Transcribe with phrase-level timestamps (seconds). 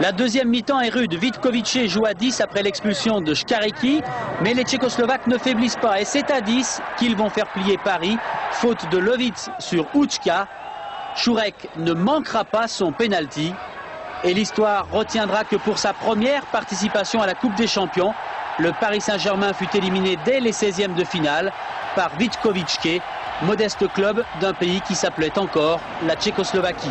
[0.00, 1.14] La deuxième mi-temps est rude.
[1.14, 4.02] Vitkovice joue à 10 après l'expulsion de Škariki,
[4.42, 8.18] mais les Tchécoslovaques ne faiblissent pas et c'est à 10 qu'ils vont faire plier Paris.
[8.50, 10.48] Faute de Lovitz sur Uchka.
[11.14, 13.54] Chourek ne manquera pas son penalty
[14.24, 18.14] et l'histoire retiendra que pour sa première participation à la Coupe des Champions,
[18.58, 21.52] le Paris Saint-Germain fut éliminé dès les 16e de finale
[21.94, 22.80] par Vitkovice,
[23.42, 26.90] modeste club d'un pays qui s'appelait encore la Tchécoslovaquie.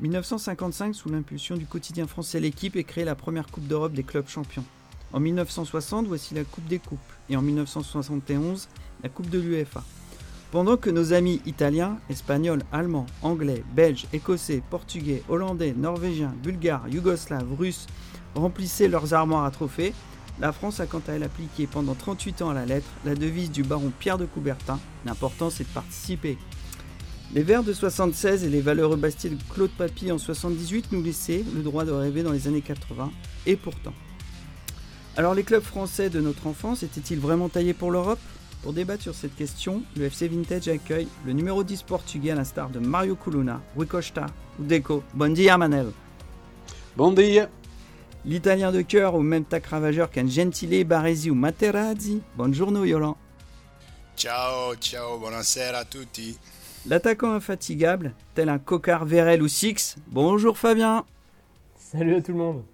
[0.00, 4.28] 1955, sous l'impulsion du quotidien français L'équipe, est créée la première Coupe d'Europe des clubs
[4.28, 4.64] champions.
[5.12, 6.98] En 1960, voici la Coupe des Coupes.
[7.28, 8.68] Et en 1971,
[9.02, 9.84] la Coupe de l'UEFA.
[10.52, 17.54] Pendant que nos amis italiens, espagnols, allemands, anglais, belges, écossais, portugais, hollandais, norvégiens, bulgares, yougoslaves,
[17.58, 17.86] russes
[18.34, 19.92] remplissaient leurs armoires à trophées,
[20.40, 23.50] la France a quant à elle appliqué pendant 38 ans à la lettre la devise
[23.50, 26.38] du baron Pierre de Coubertin L'important c'est de participer.
[27.32, 31.44] Les Verts de 76 et les valeureux Bastiers de Claude Papy en 78 nous laissaient
[31.54, 33.12] le droit de rêver dans les années 80,
[33.46, 33.94] et pourtant.
[35.16, 38.18] Alors les clubs français de notre enfance étaient-ils vraiment taillés pour l'Europe?
[38.62, 42.68] Pour débattre sur cette question, le FC Vintage accueille le numéro 10 portugais à l'instar
[42.68, 44.26] de Mario Coluna, Rui Costa
[44.58, 45.04] ou Deco.
[45.14, 45.92] Bon dia Manel
[46.96, 47.48] Bon dia
[48.24, 52.20] L'italien de cœur au même tac ravageur qu'un Gentile, Baresi ou Materazzi.
[52.36, 53.16] Buongiorno Yolan.
[54.16, 56.36] Ciao, ciao, buonasera a tutti.
[56.86, 59.96] L'attaquant infatigable, tel un cocard Vérel ou Six.
[60.06, 61.04] Bonjour Fabien.
[61.78, 62.64] Salut à tout le monde.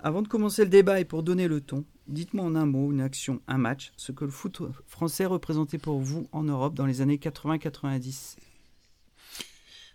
[0.00, 3.00] Avant de commencer le débat et pour donner le ton, dites-moi en un mot, une
[3.00, 7.00] action, un match, ce que le foot français représentait pour vous en Europe dans les
[7.00, 8.36] années 80-90.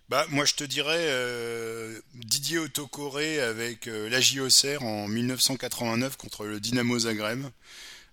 [0.08, 6.46] Bah, moi, je te dirais euh, Didier Autocoré avec euh, la JOCR en 1989 contre
[6.46, 7.44] le Dynamo Zagreb.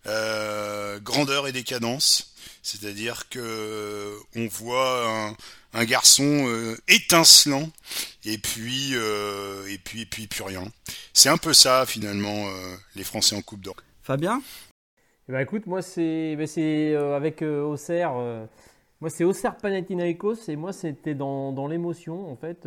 [0.06, 2.35] Euh, grandeur et décadence.
[2.62, 5.34] C'est-à-dire que euh, on voit
[5.72, 7.70] un, garçon euh, étincelant
[8.24, 10.64] et puis et puis et puis plus rien.
[11.12, 12.48] C'est un peu ça finalement
[12.94, 13.76] les Français en Coupe d'Or.
[14.02, 14.40] Fabien?
[15.28, 18.14] Eh ben, écoute, moi c'est ben, c'est avec Auxerre
[19.00, 22.66] moi c'est Auxerre Panathinaikos et moi c'était dans, dans l'émotion en fait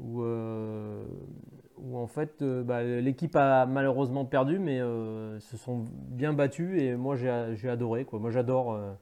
[0.00, 0.22] où
[1.82, 6.80] où en fait euh, bah, l'équipe a malheureusement perdu, mais euh, se sont bien battus
[6.80, 8.04] et moi j'ai adoré.
[8.04, 8.18] Quoi.
[8.18, 8.92] Moi j'adore euh,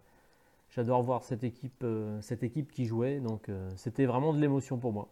[0.71, 1.85] j'adore voir cette équipe,
[2.21, 5.09] cette équipe qui jouait, donc c'était vraiment de l'émotion pour moi.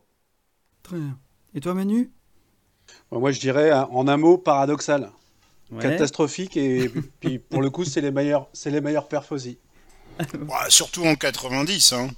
[0.83, 1.19] Très bien.
[1.55, 2.13] Et toi Manu?
[3.11, 5.11] Moi je dirais en un mot paradoxal.
[5.81, 9.59] Catastrophique et puis pour le coup c'est les meilleurs c'est les meilleurs perfs aussi.
[10.69, 12.09] surtout en 90 hein.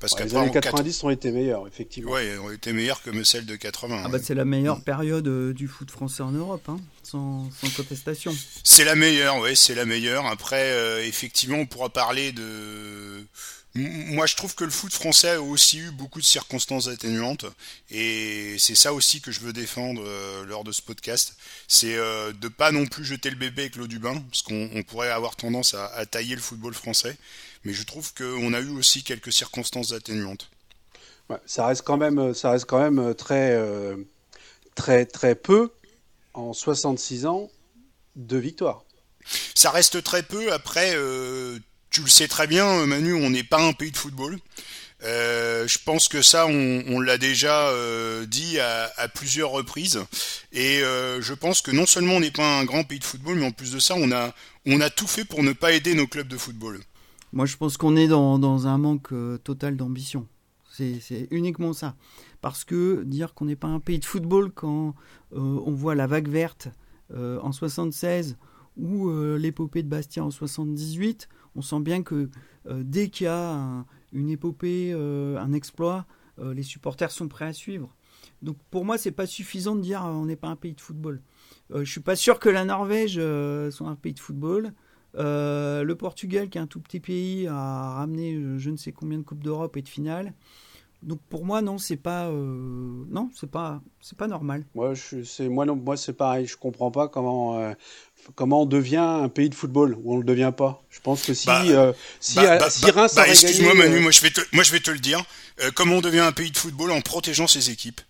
[0.00, 2.12] Parce les années 90 ont été meilleurs, effectivement.
[2.12, 4.02] Oui, ont été meilleurs que celles de 80.
[4.04, 4.82] Ah bah c'est la meilleure mm.
[4.82, 8.34] période euh, du foot français en Europe, hein, sans, contestation.
[8.64, 10.26] C'est la meilleure, oui, c'est la meilleure.
[10.26, 12.42] Après, euh, effectivement, on pourra parler de...
[13.74, 17.46] Moi, je trouve que le foot français a aussi eu beaucoup de circonstances atténuantes,
[17.90, 21.36] et c'est ça aussi que je veux défendre euh, lors de ce podcast.
[21.68, 24.82] C'est de de pas non plus jeter le bébé avec l'eau du bain, parce qu'on
[24.88, 27.16] pourrait avoir tendance à, à tailler le football français
[27.64, 30.50] mais je trouve qu'on a eu aussi quelques circonstances atténuantes.
[31.46, 33.96] ça reste quand même, ça reste quand même très, euh,
[34.74, 35.70] très, très peu
[36.34, 37.50] en 66 ans
[38.16, 38.84] de victoire.
[39.54, 40.52] Ça reste très peu.
[40.52, 41.58] Après, euh,
[41.90, 44.38] tu le sais très bien, Manu, on n'est pas un pays de football.
[45.02, 47.72] Euh, je pense que ça, on, l'a déjà
[48.26, 50.00] dit à, plusieurs reprises.
[50.52, 53.46] Et je pense que non seulement on n'est pas un grand pays de football, mais
[53.46, 54.34] en plus de ça, on a,
[54.66, 56.80] on a tout fait pour ne pas aider nos clubs de football.
[57.32, 60.26] Moi, je pense qu'on est dans, un manque euh, total d'ambition.
[60.72, 61.94] C'est uniquement ça.
[62.40, 64.94] Parce que dire qu'on n'est pas un pays de football quand
[65.34, 66.68] euh, on voit la vague verte
[67.12, 68.38] euh, en 76
[68.78, 72.30] ou l'épopée de Bastia en 78, on sent bien que
[72.70, 76.06] dès qu'il y a une épopée, un exploit,
[76.38, 77.94] les supporters sont prêts à suivre.
[78.42, 81.22] Donc pour moi, c'est pas suffisant de dire on n'est pas un pays de football.
[81.74, 83.20] je suis pas sûr que la Norvège
[83.70, 84.72] soit un pays de football.
[85.16, 88.92] Euh, le Portugal, qui est un tout petit pays, a ramené euh, je ne sais
[88.92, 90.32] combien de coupes d'Europe et de finales.
[91.02, 94.64] Donc pour moi non c'est pas euh, non c'est pas c'est pas normal.
[94.74, 97.74] Moi je c'est moi non moi c'est pareil je comprends pas comment
[98.34, 100.82] comment on devient un pays de football ou on le devient pas.
[100.90, 101.62] Je pense que si bah,
[102.20, 104.90] si, bah, bah, Reims bah, excuse-moi Manu moi je vais te moi je vais te
[104.90, 105.24] le dire
[105.74, 108.00] comment on devient un pays de football en protégeant ses équipes?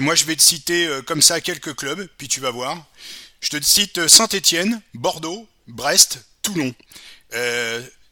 [0.00, 2.86] moi je vais te citer comme ça quelques clubs puis tu vas voir.
[3.40, 6.72] Je te cite Saint-Étienne, Bordeaux, Brest, Toulon.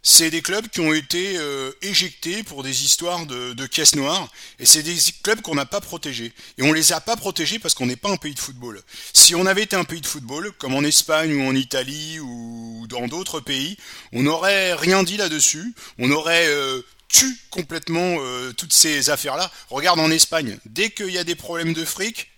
[0.03, 3.95] Euh, c'est des clubs qui ont été euh, éjectés pour des histoires de, de caisses
[3.95, 4.29] noires,
[4.59, 6.33] et c'est des clubs qu'on n'a pas protégés.
[6.59, 8.83] Et on les a pas protégés parce qu'on n'est pas un pays de football.
[9.13, 12.87] Si on avait été un pays de football, comme en Espagne ou en Italie ou
[12.89, 13.77] dans d'autres pays,
[14.13, 18.17] on n'aurait rien dit là-dessus, on aurait euh, tue complètement
[18.57, 19.51] toutes ces affaires-là.
[19.69, 22.32] Regarde en Espagne, dès qu'il y a des problèmes de fric,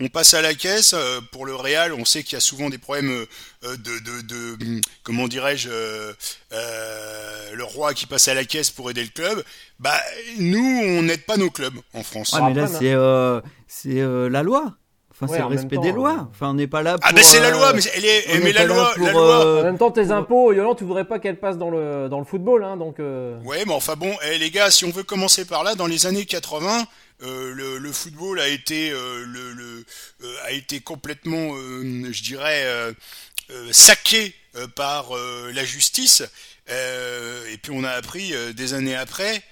[0.00, 0.94] on passe à la caisse.
[0.94, 3.26] Euh, pour le Real, on sait qu'il y a souvent des problèmes euh,
[3.64, 9.02] euh, de, de, hum, comment dirais-je, le roi qui passe à la caisse pour aider
[9.02, 9.42] le club.
[9.78, 9.98] Bah,
[10.38, 12.34] nous, on n'aide pas nos clubs en France.
[12.34, 12.94] Ah, mais là, c'est
[13.68, 14.74] c'est la loi.
[15.18, 16.28] Enfin, c'est le respect des lois.
[16.30, 17.08] Enfin, on n'est pas là pour.
[17.08, 19.60] Ah, mais c'est la loi, mais elle est, mais la loi, la loi.
[19.60, 22.26] En même temps, tes impôts, Yolande, tu voudrais pas qu'elles passent dans le, dans le
[22.26, 22.98] football, hein, donc.
[22.98, 26.04] Ouais, mais enfin bon, eh, les gars, si on veut commencer par là, dans les
[26.04, 26.84] années 80,
[27.22, 29.84] euh, le, football a été, euh, le,
[30.22, 32.94] euh, a été complètement, je dirais,
[33.72, 34.34] saqué
[34.74, 36.22] par la justice.
[36.68, 39.42] et puis on a appris des années après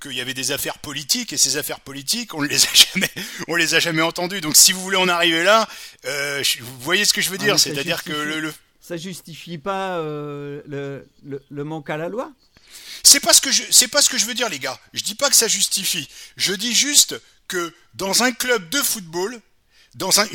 [0.00, 3.10] qu'il y avait des affaires politiques et ces affaires politiques on ne les a jamais
[3.46, 5.68] on les a jamais entendues donc si vous voulez en arriver là
[6.02, 11.06] vous voyez ce que je veux ah, dire c'est-à-dire que le, ça justifie pas le,
[11.50, 12.32] le, manque à la loi
[13.02, 14.78] c'est pas ce que je, c'est pas ce que je veux dire, les gars.
[14.92, 16.08] Je dis pas que ça justifie.
[16.36, 19.40] Je dis juste que dans un club de football,
[19.94, 20.26] dans un,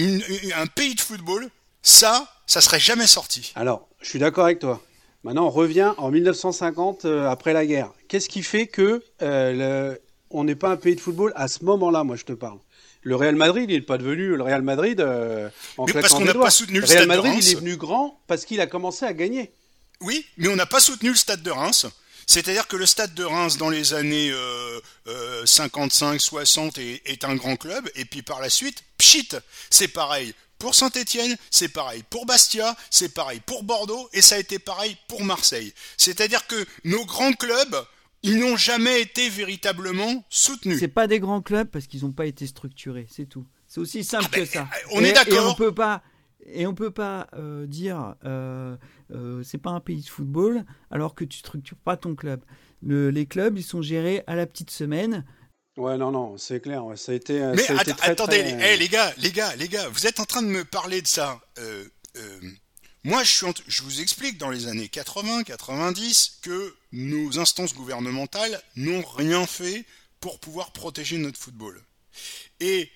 [0.56, 1.50] un pays de football,
[1.82, 3.54] ça, ça serait jamais sorti.
[3.56, 4.82] Alors, je suis d'accord avec toi.
[5.24, 7.92] Maintenant, on revient en 1950 euh, après la guerre.
[8.08, 9.96] Qu'est-ce qui fait que euh,
[10.30, 12.04] on n'est pas un pays de football à ce moment-là?
[12.04, 12.60] Moi, je te parle.
[13.02, 16.26] Le Real Madrid, il n'est pas devenu le Real Madrid euh, en mais parce qu'on
[16.26, 17.48] n'a pas soutenu le, Real Madrid, de Reims.
[17.48, 19.52] il est venu grand parce qu'il a commencé à gagner.
[20.02, 21.88] Oui, mais on n'a pas soutenu le Stade de Reims.
[22.28, 24.80] C'est-à-dire que le stade de Reims dans les années euh,
[25.46, 29.30] 55-60 est, est, un grand club, et puis par la suite, pchit,
[29.70, 34.40] c'est pareil pour Saint-Étienne, c'est pareil pour Bastia, c'est pareil pour Bordeaux, et ça a
[34.40, 35.74] été pareil pour Marseille.
[35.98, 37.86] C'est-à-dire que nos grands clubs,
[38.24, 40.80] ils n'ont jamais été véritablement soutenus.
[40.80, 43.46] C'est pas des grands clubs parce qu'ils n'ont pas été structurés, c'est tout.
[43.68, 44.68] C'est aussi simple ah, que ça.
[44.92, 45.52] On est d'accord.
[45.52, 46.02] On peut pas
[46.46, 48.76] et on peut pas euh, dire euh,
[49.12, 52.44] euh, c'est pas un pays de football alors que tu structures pas ton club.
[52.82, 55.26] les clubs ils sont gérés à la petite semaine.
[55.78, 57.40] Ouais non non c'est clair ça a été.
[57.56, 60.48] Mais ça attendez Les, les, gars les gars les gars vous êtes en train de
[60.48, 61.40] me parler de ça.
[63.04, 68.62] moi je suis je vous explique dans les années 80 90 que nos instances gouvernementales
[68.76, 69.86] n'ont rien fait
[70.20, 71.82] pour pouvoir protéger notre football
[72.60, 72.90] et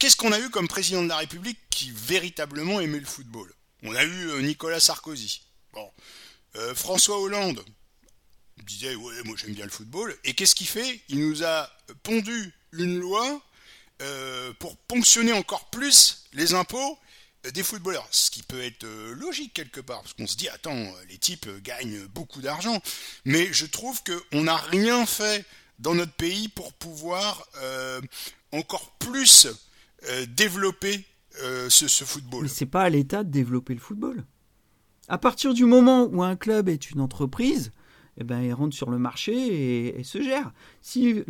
[0.00, 3.52] Qu'est-ce qu'on a eu comme président de la République qui véritablement aimait le football?
[3.82, 5.42] On a eu euh, Nicolas Sarkozy.
[5.74, 5.92] Bon.
[6.56, 7.62] Euh, François Hollande
[8.64, 10.16] disait ouais moi j'aime bien le football.
[10.24, 11.02] Et qu'est-ce qu'il fait?
[11.10, 11.70] Il nous a
[12.02, 13.42] pondu une loi
[14.00, 16.98] euh, pour ponctionner encore plus les impôts
[17.52, 18.08] des footballeurs.
[18.10, 22.06] Ce qui peut être logique quelque part, parce qu'on se dit attends, les types gagnent
[22.06, 22.80] beaucoup d'argent.
[23.26, 25.44] Mais je trouve qu'on n'a rien fait
[25.78, 27.46] dans notre pays pour pouvoir
[28.52, 29.46] encore plus
[30.08, 31.04] euh, développer
[31.42, 32.42] euh, ce, football.
[32.42, 34.24] Mais c'est pas à l'État de développer le football.
[35.08, 37.72] À partir du moment où un club est une entreprise,
[38.16, 40.52] eh ben, il rentre sur le marché et, se gère.
[40.82, 41.24] Si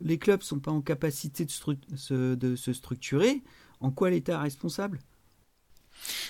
[0.00, 3.42] les clubs sont pas en capacité de, de se structurer,
[3.80, 5.00] en quoi l'État est responsable?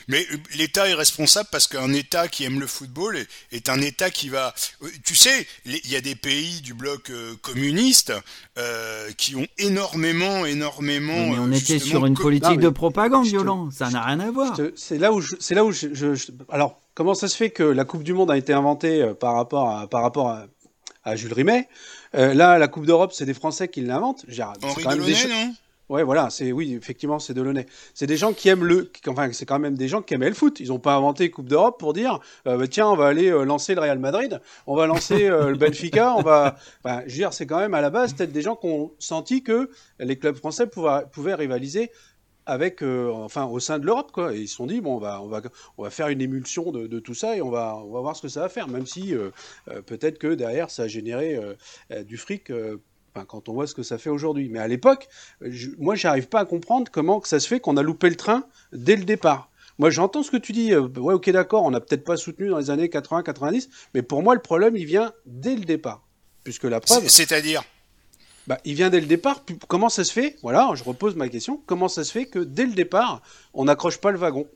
[0.08, 3.19] Mais euh, l'État est responsable parce qu'un État qui aime le football
[3.52, 4.55] est, un État qui va...
[4.82, 8.12] Euh, tu sais, il y a des pays du bloc euh, communiste
[9.17, 11.31] qui ont énormément, énormément...
[11.31, 14.58] mais on était sur une politique de propagande, violente, ça n'a rien à voir.
[14.75, 16.14] C'est là où, c'est là où je,
[16.50, 19.70] Alors, comment ça se fait que la Coupe du Monde a été inventée par rapport
[19.70, 20.28] à, par rapport
[21.05, 21.69] à, Jules Rimet
[22.12, 24.26] Là, la Coupe d'Europe, c'est des Français qui l'inventent.
[24.62, 25.55] Henri Delaunay, non?
[25.90, 27.66] Ouais, voilà, c'est oui, effectivement, c'est Delaunay.
[27.94, 30.37] C'est des gens qui aiment le, enfin, c'est quand même des gens qui aimaient le
[30.37, 30.61] foot.
[30.61, 33.42] Ils n'ont pas inventé Coupe d'Europe pour dire, euh, bah, tiens, on va aller euh,
[33.42, 36.56] lancer le Real Madrid, on va lancer euh, le Benfica, on va.
[36.85, 39.68] Enfin, je c'est quand même à la base peut-être des gens qui ont senti que
[39.99, 41.90] les clubs français pouvaient, pouvaient rivaliser
[42.47, 44.32] avec, enfin, au sein de l'Europe, quoi.
[44.32, 45.42] Et ils se sont dit, bon, on va, on va,
[45.76, 48.14] on va faire une émulsion de, de, tout ça et on va, on va voir
[48.14, 49.12] ce que ça va faire, même si
[49.87, 51.38] peut-être que derrière ça a généré
[52.06, 52.52] du fric
[53.29, 54.49] quand on voit ce que ça fait aujourd'hui.
[54.49, 55.09] Mais à l'époque,
[55.40, 58.17] je, moi, j'arrive pas à comprendre comment que ça se fait qu'on a loupé le
[58.17, 59.50] train dès le départ.
[59.79, 60.73] Moi, j'entends ce que tu dis.
[60.73, 64.23] Euh, ouais, ok, d'accord, on n'a peut-être pas soutenu dans les années 80-90, mais pour
[64.23, 66.02] moi, le problème, il vient dès le départ.
[66.45, 67.09] Puisque la preuve.
[67.09, 67.62] C'est-à-dire?
[68.47, 69.45] Bah, il vient dès le départ.
[69.69, 70.37] Comment ça se fait?
[70.43, 71.62] Voilà, je repose ma question.
[71.67, 73.23] Comment ça se fait que dès le départ,
[73.55, 74.47] on n'accroche pas le wagon?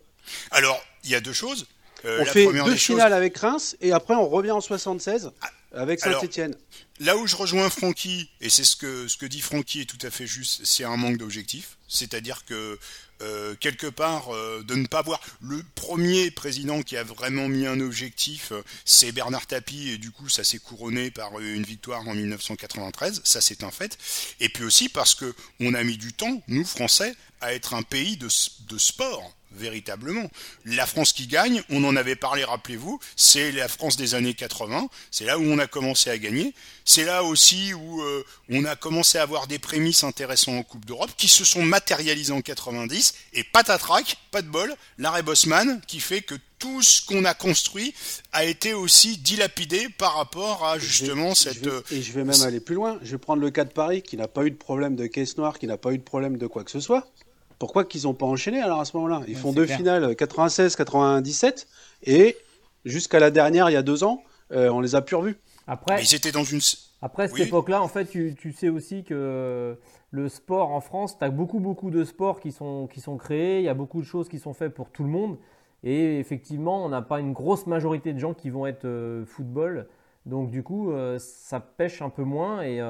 [0.50, 1.66] Alors, il y a deux choses.
[2.04, 5.32] Euh, on fait deux finales avec Reims et après on revient en 76
[5.76, 6.54] avec Saint-Etienne.
[7.00, 10.04] Là où je rejoins Francky, et c'est ce que, ce que dit Francky est tout
[10.06, 11.76] à fait juste, c'est un manque d'objectif.
[11.88, 12.78] C'est-à-dire que
[13.22, 17.66] euh, quelque part, euh, de ne pas voir le premier président qui a vraiment mis
[17.66, 22.06] un objectif, euh, c'est Bernard Tapie, et du coup ça s'est couronné par une victoire
[22.08, 23.98] en 1993, ça c'est un fait.
[24.40, 27.82] Et puis aussi parce que on a mis du temps, nous Français, à être un
[27.82, 28.28] pays de,
[28.68, 29.34] de sport.
[29.56, 30.30] Véritablement.
[30.64, 34.88] La France qui gagne, on en avait parlé, rappelez-vous, c'est la France des années 80,
[35.10, 38.76] c'est là où on a commencé à gagner, c'est là aussi où euh, on a
[38.76, 43.14] commencé à avoir des prémices intéressantes en Coupe d'Europe qui se sont matérialisées en 90,
[43.32, 47.94] et patatrac, pas de bol, l'arrêt Bosman qui fait que tout ce qu'on a construit
[48.32, 51.68] a été aussi dilapidé par rapport à justement cette...
[51.90, 54.16] et je vais même aller plus loin, je vais prendre le cas de Paris qui
[54.16, 56.46] n'a pas eu de problème de caisse noire, qui n'a pas eu de problème de
[56.46, 57.06] quoi que ce soit.
[57.58, 59.22] Pourquoi qu'ils n'ont pas enchaîné alors à ce moment-là?
[59.28, 61.66] Ils font deux finales 96-97
[62.04, 62.36] et
[62.84, 65.36] jusqu'à la dernière il y a deux ans, euh, on les a plus revus.
[65.66, 66.60] Après, ils étaient dans une.
[67.00, 69.76] Après cette époque-là, en fait, tu, sais aussi que
[70.10, 73.58] le sport en France, tu as beaucoup beaucoup de sports qui sont, qui sont créés,
[73.58, 75.36] il y a beaucoup de choses qui sont faites pour tout le monde.
[75.82, 79.86] Et effectivement, on n'a pas une grosse majorité de gens qui vont être euh, football.
[80.24, 82.80] Donc du coup, euh, ça pêche un peu moins et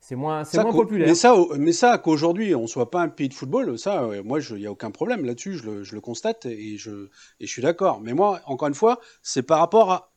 [0.00, 1.08] c'est moins, c'est moins populaire.
[1.08, 4.56] Mais ça, mais ça qu'aujourd'hui on soit pas un pays de football, ça, moi, il
[4.56, 5.54] n'y a aucun problème là-dessus.
[5.54, 7.08] Je le, je le, constate et je,
[7.40, 8.00] et je suis d'accord.
[8.00, 10.12] Mais moi, encore une fois, c'est par rapport à,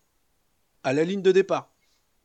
[0.83, 1.71] à la ligne de départ.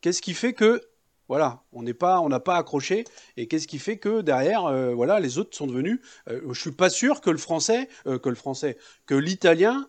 [0.00, 0.80] Qu'est-ce qui fait que,
[1.28, 3.04] voilà, on n'est pas, on n'a pas accroché
[3.36, 6.00] et qu'est-ce qui fait que derrière, euh, voilà, les autres sont devenus.
[6.28, 9.88] Euh, je suis pas sûr que le français, euh, que le français, que l'italien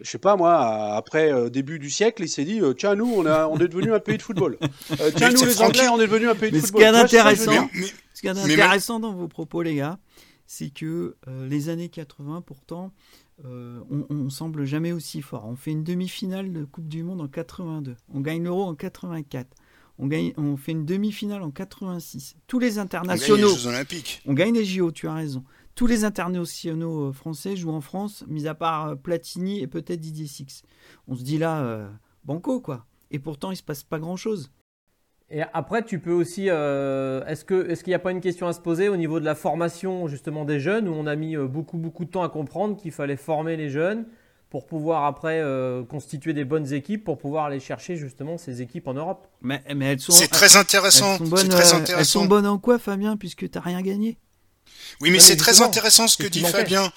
[0.00, 3.12] je sais pas moi, après euh, début du siècle, il s'est dit euh, tiens nous
[3.12, 4.58] on, a, on est devenu un pays de football.
[5.00, 6.82] Euh, tiens nous les Anglais on est devenu un pays de football.
[6.82, 7.68] Ce qui est intéressant,
[8.12, 9.98] ce qui est intéressant dans vos propos les gars,
[10.46, 12.92] c'est que les années 80 pourtant
[13.44, 15.46] on, on, semble jamais aussi fort.
[15.46, 19.46] On fait une demi-finale de Coupe du Monde en 82, on gagne l'Euro en 84.
[19.98, 22.34] On, gagne, on fait une demi-finale en 86.
[22.48, 23.36] Tous les internationaux.
[23.36, 24.22] On gagne les Jeux Olympiques.
[24.26, 25.44] On gagne les JO, tu as raison.
[25.74, 29.98] Tous les internationaux euh, français jouent en France, mis à part euh, Platini et peut-être
[29.98, 30.62] Didier Six.
[31.08, 31.88] On se dit là, euh,
[32.24, 32.86] banco quoi.
[33.10, 34.52] Et pourtant, il se passe pas grand-chose.
[35.30, 36.46] Et après, tu peux aussi.
[36.46, 39.24] est-ce que est-ce qu'il n'y a pas une question à se poser au niveau de
[39.24, 42.76] la formation justement des jeunes où on a mis beaucoup beaucoup de temps à comprendre
[42.76, 44.06] qu'il fallait former les jeunes
[44.50, 45.42] pour pouvoir après
[45.88, 49.26] constituer des bonnes équipes pour pouvoir aller chercher justement ces équipes en Europe?
[49.40, 50.12] Mais, mais elles sont.
[50.12, 51.14] C'est très intéressant.
[51.14, 51.98] Elles sont, très intéressant.
[51.98, 54.18] elles sont bonnes en quoi, Fabien, puisque tu n'as rien gagné?
[55.00, 56.92] Oui, mais c'est très intéressant ce que dit Fabien.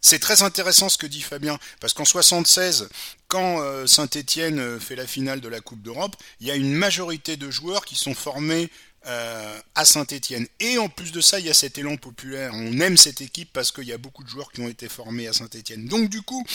[0.00, 2.88] C'est très intéressant ce que dit Fabien, parce qu'en 76,
[3.26, 6.72] quand euh, Saint-Étienne euh, fait la finale de la Coupe d'Europe, il y a une
[6.72, 8.70] majorité de joueurs qui sont formés
[9.06, 10.46] euh, à Saint-Étienne.
[10.60, 12.52] Et en plus de ça, il y a cet élan populaire.
[12.54, 15.26] On aime cette équipe parce qu'il y a beaucoup de joueurs qui ont été formés
[15.26, 15.88] à Saint-Étienne.
[15.88, 16.46] Donc du coup,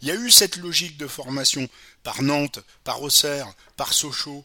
[0.00, 1.68] il y a eu cette logique de formation
[2.04, 4.44] par Nantes, par Auxerre, par Sochaux,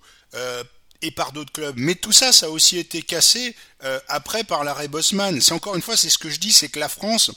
[1.01, 1.75] et par d'autres clubs.
[1.77, 5.39] Mais tout ça, ça a aussi été cassé euh, après par l'arrêt Bosman.
[5.41, 7.31] C'est encore une fois, c'est ce que je dis, c'est que la France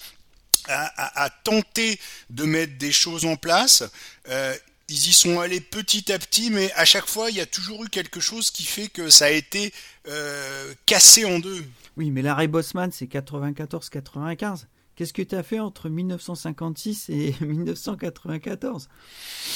[0.68, 1.98] a, tenté
[2.30, 3.84] de mettre des choses en place.
[4.28, 4.54] Euh,
[4.88, 7.84] ils y sont allés petit à petit, mais à chaque fois, il y a toujours
[7.84, 9.72] eu quelque chose qui fait que ça a été
[10.08, 11.64] euh, cassé en deux.
[11.96, 14.64] Oui, mais l'arrêt Bosman, c'est 94-95.
[14.94, 18.88] Qu'est-ce que tu as fait entre 1956 et 1994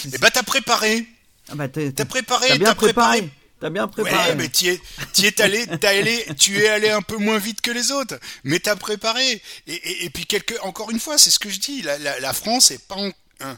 [0.07, 1.07] Eh ben, t'as préparé.
[1.49, 3.31] Ah bah t'as préparé, t'as bien préparé.
[3.61, 4.31] T'as bien préparé.
[4.31, 4.81] Ouais, mais tu es,
[5.23, 8.77] es allé, allé, tu es allé un peu moins vite que les autres, mais t'as
[8.77, 9.43] préparé.
[9.67, 11.81] Et, et, puis quelque, encore une fois, c'est ce que je dis.
[11.81, 12.97] La, la, la France est pas
[13.41, 13.57] un,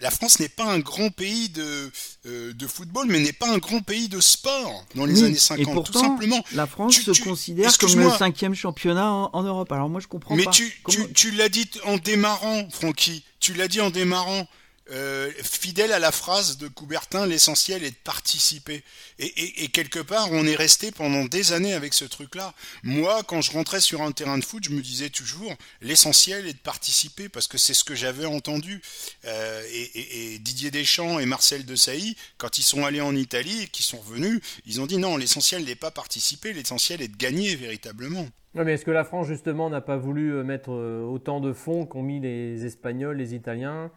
[0.00, 1.90] la France n'est pas un grand pays de,
[2.26, 5.60] euh, de football, mais n'est pas un grand pays de sport dans les années 50,
[5.60, 6.42] et pourtant, tout simplement.
[6.52, 9.70] La France se considère comme le cinquième championnat en, Europe.
[9.72, 10.42] Alors moi, je comprends pas.
[10.42, 13.24] Mais tu, tu, tu l'as dit en démarrant, Francky.
[13.40, 14.46] Tu l'as dit en démarrant.
[14.90, 18.82] Euh, fidèle à la phrase de Coubertin, l'essentiel est de participer.
[19.18, 22.54] Et, quelque part, on est resté pendant des années avec ce truc-là.
[22.82, 26.54] Moi, quand je rentrais sur un terrain de foot, je me disais toujours, l'essentiel est
[26.54, 28.82] de participer, parce que c'est ce que j'avais entendu.
[29.26, 33.84] Euh, et, Didier Deschamps et Marcel Desailly, quand ils sont allés en Italie et qu'ils
[33.84, 38.26] sont revenus, ils ont dit non, l'essentiel n'est pas participer, l'essentiel est de gagner véritablement.
[38.54, 42.02] mais est-ce que la France, justement, n'a pas voulu euh, mettre autant de fonds qu'ont
[42.02, 43.90] mis les Espagnols, les Italiens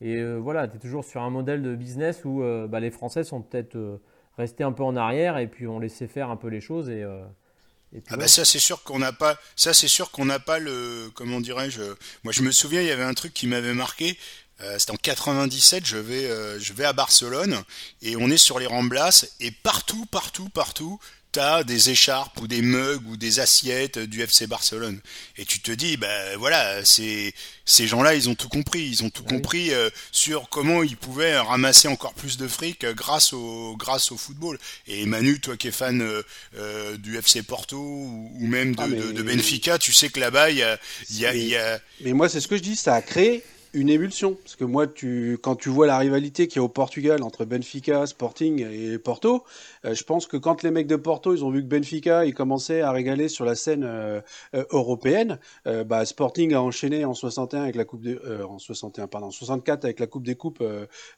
[0.00, 2.90] et euh, voilà, tu es toujours sur un modèle de business où euh, bah, les
[2.90, 4.00] Français sont peut-être euh,
[4.36, 7.04] restés un peu en arrière et puis on laissait faire un peu les choses et,
[8.10, 11.08] ah bah ça c'est sûr qu'on n'a pas ça c'est sûr qu'on n'a pas le
[11.14, 11.80] comment dirais-je
[12.22, 14.18] moi je me souviens il y avait un truc qui m'avait marqué
[14.78, 17.62] c'était en 97 je vais je vais à Barcelone
[18.02, 20.98] et on est sur les Ramblas et partout partout partout
[21.32, 25.00] t'as des écharpes ou des mugs ou des assiettes du FC Barcelone.
[25.36, 27.34] Et tu te dis, ben voilà, c'est
[27.64, 28.82] ces gens-là, ils ont tout compris.
[28.82, 32.94] Ils ont tout compris euh, sur comment ils pouvaient ramasser encore plus de fric euh,
[32.94, 34.58] grâce au grâce au football.
[34.86, 36.02] Et Manu, toi qui es fan
[36.56, 40.62] euh, du FC Porto ou, même de, ah, Benfica, tu sais que là-bas, il y
[40.62, 40.78] a,
[41.10, 41.80] y, a, y a...
[42.00, 43.44] Mais moi, c'est ce que je dis, ça a créé
[43.74, 44.34] une émulsion.
[44.34, 47.44] Parce que moi, tu, quand tu vois la rivalité qu'il y a au Portugal entre
[47.44, 49.44] Benfica, Sporting et Porto,
[49.84, 52.34] euh, je pense que quand les mecs de Porto, ils ont vu que Benfica, ils
[52.34, 54.20] commençaient à régaler sur la scène euh,
[54.54, 55.38] euh, européenne,
[55.86, 60.00] bah, Sporting a enchaîné en 61 avec la coupe de, en 61, pardon, 64 avec
[60.00, 60.62] la coupe des coupes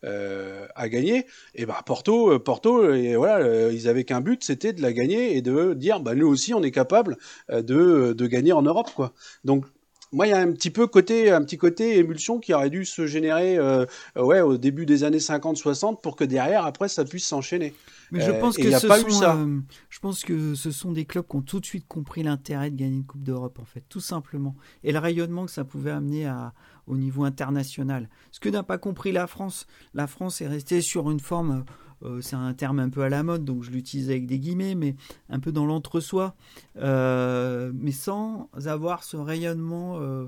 [0.03, 1.27] à gagner.
[1.55, 5.43] Et bah Porto, Porto, et voilà, ils avaient qu'un but, c'était de la gagner et
[5.43, 7.17] de dire, bah nous aussi, on est capable
[7.49, 9.13] de, de gagner en Europe, quoi.
[9.45, 9.65] Donc
[10.13, 12.85] moi, il y a un petit peu côté, un petit côté émulsion qui aurait dû
[12.85, 13.87] se générer, euh,
[14.17, 17.75] ouais, au début des années 50-60 pour que derrière, après, ça puisse s'enchaîner.
[18.11, 19.37] Mais je pense que ce pas sont, ça.
[19.37, 22.71] Euh, je pense que ce sont des clubs qui ont tout de suite compris l'intérêt
[22.71, 25.93] de gagner une Coupe d'Europe, en fait, tout simplement, et le rayonnement que ça pouvait
[25.93, 26.55] amener à,
[26.89, 28.09] au niveau international.
[28.33, 31.65] Ce que n'a pas compris la France, la France est restée sur une forme
[32.03, 34.75] euh, c'est un terme un peu à la mode, donc je l'utilise avec des guillemets,
[34.75, 34.97] mais
[35.29, 36.35] un peu dans l'entre-soi,
[36.77, 40.27] euh, mais sans avoir ce rayonnement euh,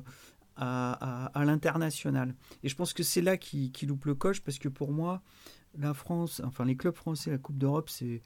[0.57, 2.35] à, l'international.
[2.63, 5.23] Et je pense que c'est là qui, loupe le coche, parce que pour moi,
[5.79, 8.21] la France, enfin les clubs français, la Coupe d'Europe, c'est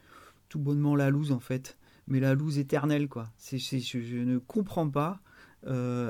[0.49, 3.31] tout bonnement la loose en fait, mais la loose éternelle quoi.
[3.37, 5.21] C'est, je, ne comprends pas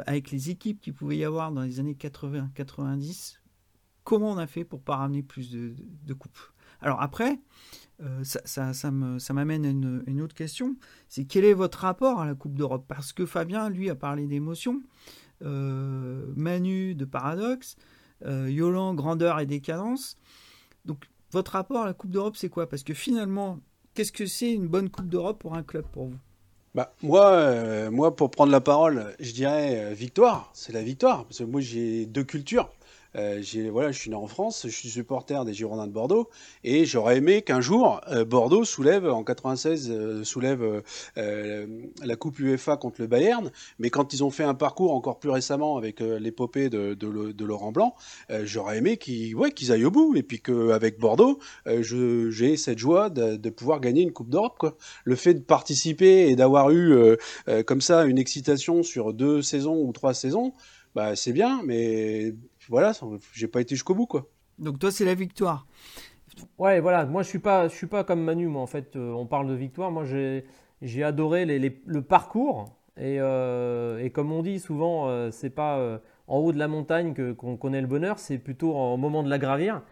[0.07, 3.39] avec les équipes qu'il pouvait y avoir dans les années 80-90,
[4.05, 6.39] comment on a fait pour pas ramener plus de coupes.
[6.81, 7.39] Alors après,
[8.03, 9.71] euh, ça, ça, m'amène à
[10.11, 10.77] une, autre question,
[11.09, 12.85] c'est quel est votre rapport à la Coupe d'Europe?
[12.87, 14.83] Parce que Fabien, lui, a parlé d'émotion,
[15.43, 17.77] euh, Manu de paradoxe,
[18.25, 20.19] euh, Yolan, grandeur et décadence.
[20.85, 22.69] Donc votre rapport à la Coupe d'Europe, c'est quoi?
[22.69, 23.61] Parce que finalement,
[23.95, 26.19] qu'est-ce que c'est une bonne Coupe d'Europe pour un club pour vous?
[26.75, 30.51] Bah, moi, moi, pour prendre la parole, je dirais victoire.
[30.53, 31.25] C'est la victoire.
[31.25, 32.71] Parce que moi, j'ai deux cultures.
[33.15, 36.29] Euh, je suis né en France, je suis supporter des Girondins de Bordeaux,
[36.65, 40.83] et j'aurais aimé qu'un jour euh, Bordeaux soulève, en 96, euh, soulève
[41.17, 45.31] la Coupe UEFA contre le Bayern, mais quand ils ont fait un parcours encore plus
[45.31, 47.95] récemment avec l'épopée de, Laurent Blanc,
[48.43, 53.81] j'aurais aimé qu'ils aillent au bout, et puis qu'avec Bordeaux, j'ai cette joie de, pouvoir
[53.81, 54.77] gagner une Coupe d'Europe.
[55.05, 57.17] Le fait de participer et d'avoir eu
[57.67, 60.53] comme ça une excitation sur deux saisons ou trois saisons,
[60.97, 62.35] bah, c'est bien, mais
[62.69, 62.93] voilà,
[63.33, 64.29] j'ai pas été jusqu'au bout, quoi.
[64.59, 65.67] Donc toi, c'est la victoire.
[66.59, 67.07] Ouais, voilà.
[67.07, 68.47] Moi, je suis pas, je suis pas comme Manu.
[68.47, 69.91] Moi, en fait, euh, on parle de victoire.
[69.91, 70.45] Moi, j'ai,
[70.83, 72.77] j'ai adoré le parcours.
[72.99, 77.13] Et, euh, et, comme on dit souvent, euh, c'est pas en haut de la montagne
[77.13, 79.83] que, qu'on connaît le bonheur, c'est plutôt au moment de la gravir.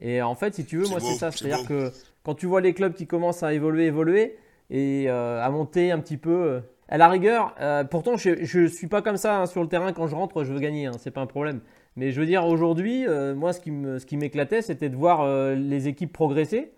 [0.00, 1.30] Et en fait, si tu veux, moi, c'est ça.
[1.30, 1.92] C'est-à-dire que
[2.24, 4.36] quand tu vois les clubs qui commencent à évoluer, évoluer
[4.70, 6.62] et à monter un petit peu.
[6.88, 7.54] à la rigueur,
[7.90, 10.52] pourtant je ne suis pas comme ça hein, sur le terrain quand je rentre, je
[10.52, 11.60] veux gagner, hein, c'est pas un problème.
[11.96, 15.86] Mais je veux dire, aujourd'hui, euh, moi, ce qui m'éclatait, c'était de voir euh, les
[15.86, 16.72] équipes progresser.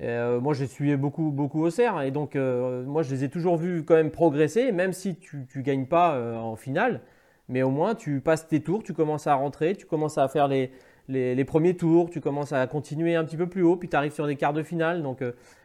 [0.00, 3.56] Euh, moi, j'ai suivi beaucoup, beaucoup au CERF, et donc, moi, je les ai toujours
[3.56, 7.02] vus quand même progresser, même si tu ne gagnes pas en finale.
[7.48, 10.48] Mais au moins, tu passes tes tours, tu commences à rentrer, tu commences à faire
[10.48, 14.12] les, premiers tours, tu commences à continuer un petit peu plus haut, puis tu arrives
[14.12, 15.02] sur des quarts de finale.
[15.02, 15.22] Donc,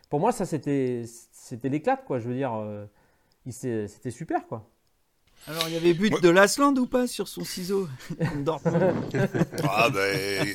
[0.09, 1.03] pour moi, ça, c'était
[1.63, 2.19] l'éclat, quoi.
[2.19, 2.51] Je veux dire,
[3.49, 4.69] c'était super, quoi.
[5.49, 7.87] Alors, il y avait but de Lasland ou pas sur son ciseau
[9.63, 10.45] Ah ben,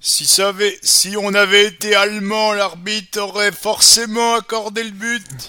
[0.00, 5.48] si, ça avait, si on avait été allemand, l'arbitre aurait forcément accordé le but.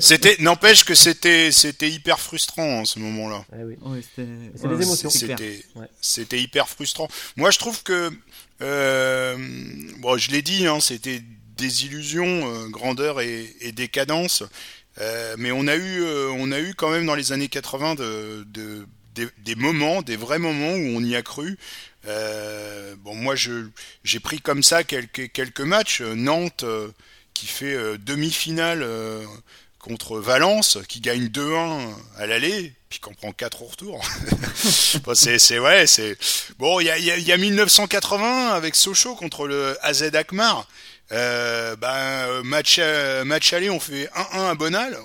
[0.00, 3.44] C'était, n'empêche que c'était, c'était hyper frustrant en ce moment-là.
[3.52, 3.76] Eh oui.
[4.02, 4.26] c'était,
[4.68, 5.10] des émotions.
[5.10, 5.64] C'était,
[6.00, 7.06] c'était hyper frustrant.
[7.36, 8.10] Moi, je trouve que,
[8.62, 9.36] euh,
[9.98, 11.22] bon, je l'ai dit, hein, c'était
[11.56, 14.42] des illusions, euh, grandeur et, et décadence.
[14.98, 17.96] Euh, mais on a eu, euh, on a eu quand même dans les années 80
[17.96, 18.86] de, de,
[19.38, 21.58] des, moments, des vrais moments où on y a cru.
[22.06, 23.34] Euh, bon, moi,
[24.04, 26.00] j'ai pris comme ça quelques, quelques matchs.
[26.02, 26.64] Nantes
[27.34, 28.86] qui fait demi-finale
[29.78, 34.02] contre Valence, qui gagne 2-1 à l'aller, puis qu'on prend 4 au retour.
[35.14, 36.16] c'est ouais, c'est
[36.58, 36.80] bon.
[36.80, 40.66] Il y a, y a 1980 avec Sochaux contre le AZ Akmar.
[41.12, 44.96] Euh, ben, match, euh, match aller, on fait 1-1 à Bonal,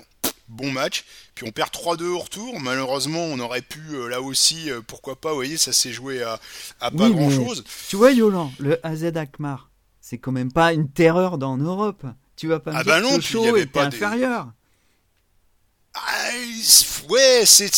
[0.48, 1.04] bon match.
[1.34, 2.60] Puis on perd 3-2 au retour.
[2.60, 6.38] Malheureusement, on aurait pu euh, là aussi, pourquoi pas, vous voyez, ça s'est joué à,
[6.80, 7.64] à pas grand chose.
[7.88, 12.04] Tu vois, Yolan, le AZ Akmar, c'est quand même pas une terreur dans l'Europe.
[12.36, 14.52] Tu vas pas me ah dire bah non, que Sochaux est inférieur.
[15.94, 16.30] Ah,
[17.08, 17.70] ouais, c'est,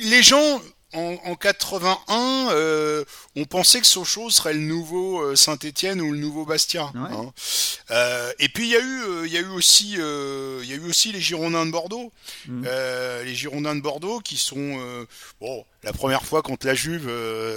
[0.00, 0.60] les gens
[0.94, 3.04] en, en 81, euh,
[3.36, 6.90] on pensait que Sochaux serait le nouveau euh, Saint-Étienne ou le nouveau Bastia.
[6.94, 7.32] Hein.
[7.90, 10.76] Euh, et puis il y a eu, il y a eu aussi, il y a
[10.76, 12.12] eu aussi les Girondins de Bordeaux,
[12.46, 12.66] mm.
[13.24, 15.06] les Girondins de Bordeaux qui sont,
[15.40, 17.10] bon, la première fois contre la Juve,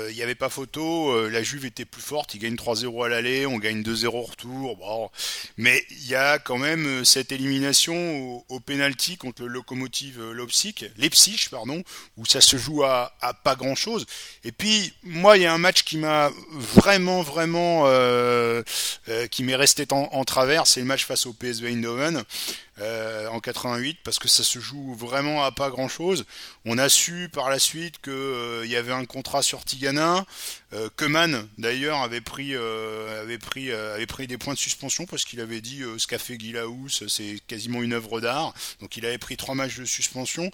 [0.10, 3.46] il n'y avait pas photo, la Juve était plus forte, ils gagnent 3-0 à l'aller,
[3.46, 5.10] on gagne 2-0 au retour, bon,
[5.58, 10.92] mais il y a quand même cette élimination au, au penalty contre le locomotive Leipzig,
[10.98, 11.84] Leipzig, pardon,
[12.18, 14.06] où ça se joue à à pas grand chose.
[14.44, 18.64] Et puis moi, il y a un match qui m'a vraiment, vraiment, euh,
[19.10, 22.24] euh, qui m'est resté en, en travers, c'est le match face au PSV Eindhoven.
[22.80, 26.26] Euh, en 88 parce que ça se joue vraiment à pas grand chose.
[26.64, 30.26] On a su par la suite que euh, y avait un contrat sur Tigana,
[30.74, 35.08] euh, que Man d'ailleurs avait pris euh, avait pris avait pris des points de suspension
[35.08, 38.54] parce qu'il avait dit ce qu'a fait Guilaous c'est quasiment une œuvre d'art.
[38.80, 40.52] Donc il avait pris trois matchs de suspension.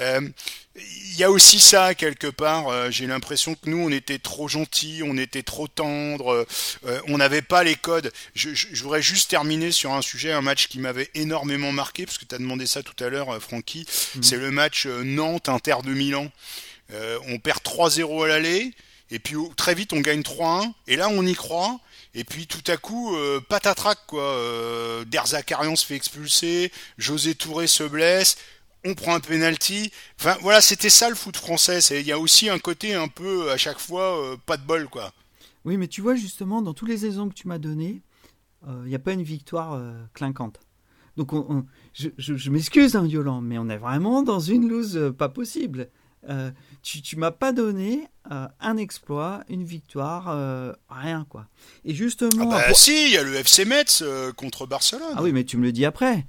[0.00, 2.90] Il y a aussi ça quelque part.
[2.90, 6.46] J'ai l'impression que nous on était trop gentils, on était trop tendres,
[7.06, 8.12] on n'avait pas les codes.
[8.34, 12.18] Je, je voudrais juste terminer sur un sujet, un match qui m'avait énormément marqué, parce
[12.18, 14.22] que tu as demandé ça tout à l'heure, Francky, mmh.
[14.22, 16.30] c'est le match Nantes-Inter de Milan.
[16.92, 18.72] Euh, on perd 3-0 à l'aller,
[19.10, 21.78] et puis très vite on gagne 3-1, et là on y croit,
[22.14, 27.68] et puis tout à coup, euh, patatrac quoi, euh, Derzakarian se fait expulser, José Touré
[27.68, 28.36] se blesse,
[28.84, 29.90] on prend un penalty.
[30.18, 31.80] Enfin voilà, c'était ça le foot français.
[32.00, 34.88] Il y a aussi un côté un peu à chaque fois euh, pas de bol
[34.88, 35.12] quoi.
[35.64, 38.02] Oui, mais tu vois justement dans tous les exemples que tu m'as donnés,
[38.66, 40.60] il euh, n'y a pas une victoire euh, clinquante.
[41.16, 44.68] Donc, on, on, je, je, je m'excuse, hein, Yolande, mais on est vraiment dans une
[44.68, 45.88] loose euh, pas possible.
[46.28, 46.50] Euh,
[46.82, 51.46] tu, tu m'as pas donné euh, un exploit, une victoire, euh, rien quoi.
[51.84, 52.50] Et justement.
[52.52, 52.76] Ah bah, pour...
[52.76, 54.04] si, il y a le FC Metz
[54.36, 55.14] contre Barcelone.
[55.16, 56.26] Ah oui, mais tu me le dis après.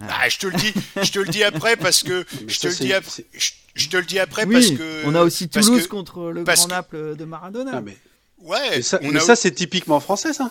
[0.00, 2.74] Ah, je te le dis, je te le dis après parce que je te le
[2.74, 3.24] dis après.
[3.34, 5.06] Je, je, te le dis après oui, parce que.
[5.06, 7.72] On a aussi Toulouse que, contre le Grand Naples de Maradona.
[7.74, 7.96] Ah, mais...
[8.38, 8.70] Ouais.
[8.70, 9.20] Mais ça, on mais a...
[9.20, 10.50] ça c'est typiquement français ça.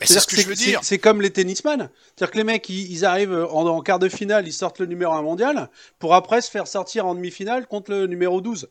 [0.00, 0.80] C'est ce que je veux dire.
[0.82, 1.90] C'est comme les tennisman.
[2.14, 4.86] C'est-à-dire que les mecs, ils, ils arrivent en, en, quart de finale, ils sortent le
[4.86, 8.68] numéro 1 mondial, pour après se faire sortir en demi-finale contre le numéro 12.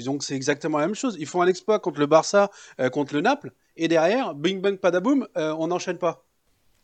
[0.00, 1.16] Donc c'est exactement la même chose.
[1.18, 4.76] Ils font un exploit contre le Barça, euh, contre le Naples, et derrière, bing bang
[4.76, 6.24] padaboum, euh, on n'enchaîne pas.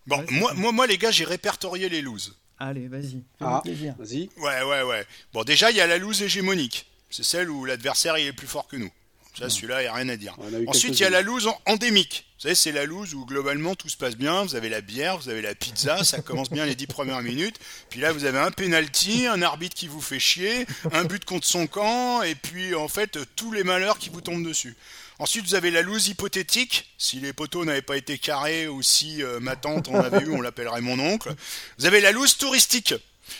[0.06, 2.38] Bon, ouais, moi, moi, moi, les gars, j'ai répertorié les loses.
[2.58, 3.22] Allez, vas-y.
[3.40, 3.62] Ah,
[3.98, 4.30] vas-y.
[4.38, 5.06] Ouais, ouais, ouais.
[5.32, 6.90] Bon, déjà, il y a la loose hégémonique.
[7.10, 8.90] C'est celle où l'adversaire il est plus fort que nous.
[9.38, 10.36] Ça, celui-là, il n'y a rien à dire.
[10.66, 12.24] Ensuite, il y a la loose endémique.
[12.38, 14.42] Vous savez, c'est la loose où globalement tout se passe bien.
[14.42, 17.56] Vous avez la bière, vous avez la pizza, ça commence bien les dix premières minutes.
[17.90, 21.46] Puis là, vous avez un penalty, un arbitre qui vous fait chier, un but contre
[21.46, 24.76] son camp, et puis en fait, tous les malheurs qui vous tombent dessus.
[25.20, 26.92] Ensuite, vous avez la loose hypothétique.
[26.96, 30.30] Si les poteaux n'avaient pas été carrés ou si euh, ma tante en avait eu,
[30.30, 31.34] on l'appellerait mon oncle.
[31.78, 32.94] Vous avez la loose touristique.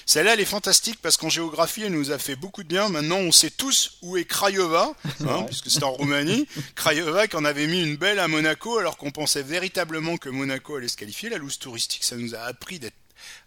[0.07, 2.89] Celle-là, elle est fantastique parce qu'en géographie, elle nous a fait beaucoup de bien.
[2.89, 4.95] Maintenant, on sait tous où est Craiova,
[5.27, 6.47] hein, puisque c'est en Roumanie.
[6.75, 10.77] Craiova qui en avait mis une belle à Monaco, alors qu'on pensait véritablement que Monaco
[10.77, 11.29] allait se qualifier.
[11.29, 12.97] La loose touristique, ça nous a appris d'être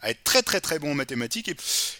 [0.01, 1.47] à être très très très bon en mathématiques.
[1.47, 1.55] Et,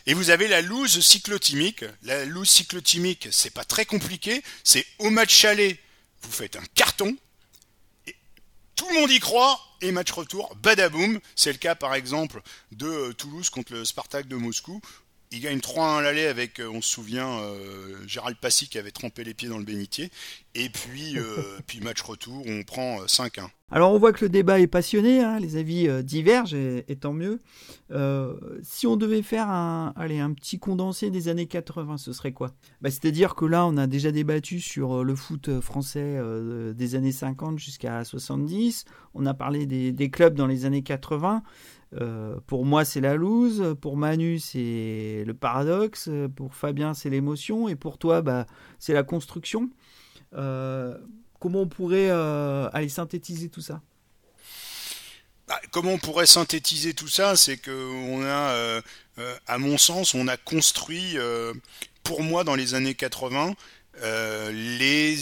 [0.07, 1.85] et vous avez la loose cyclotimique.
[2.03, 4.43] La loose cyclotimique, c'est pas très compliqué.
[4.63, 5.79] C'est au match aller,
[6.21, 7.15] vous faites un carton.
[8.81, 11.19] Tout le monde y croit et match retour, badaboum.
[11.35, 12.41] C'est le cas par exemple
[12.71, 14.81] de euh, Toulouse contre le Spartak de Moscou.
[15.33, 18.91] Il gagne 3-1 à l'aller avec, euh, on se souvient, euh, Gérald Passy qui avait
[18.91, 20.11] trempé les pieds dans le bénitier.
[20.55, 21.23] Et puis, euh,
[21.67, 23.47] puis match retour, on prend 5-1.
[23.73, 26.97] Alors on voit que le débat est passionné, hein, les avis euh, divergent et, et,
[26.97, 27.39] tant mieux.
[28.61, 32.51] Si on devait faire un, allez, un petit condensé des années 80, ce serait quoi?
[32.81, 36.19] Bah, C'est-à-dire que là on a déjà débattu sur le foot français
[36.73, 41.41] des années 50 jusqu'à 70, on a parlé des, des, clubs dans les années 80.
[41.99, 43.75] Euh, pour moi, c'est la loose.
[43.81, 46.09] Pour Manu, c'est le paradoxe.
[46.35, 47.67] Pour Fabien, c'est l'émotion.
[47.67, 48.45] Et pour toi, bah,
[48.79, 49.69] c'est la construction.
[50.33, 50.97] Euh,
[51.39, 53.81] comment on pourrait euh, aller synthétiser tout ça?
[55.47, 57.35] Bah, Comment on pourrait synthétiser tout ça?
[57.35, 57.71] C'est que
[58.09, 58.81] on a,
[59.47, 61.17] à mon sens, on a construit,
[62.03, 63.53] pour moi, dans les années 80,
[64.51, 65.17] les